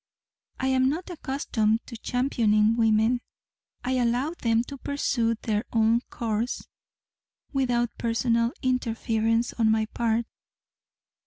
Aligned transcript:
I 0.59 0.65
am 0.69 0.89
not 0.89 1.11
accustomed 1.11 1.81
to 1.85 1.95
championing 1.95 2.75
women. 2.75 3.21
I 3.83 3.97
allow 3.99 4.31
them 4.31 4.63
to 4.63 4.79
pursue 4.79 5.35
their 5.43 5.63
own 5.71 6.01
course 6.09 6.67
without 7.53 7.95
personal 7.99 8.51
interference 8.63 9.53
on 9.59 9.69
my 9.69 9.85
part. 9.85 10.25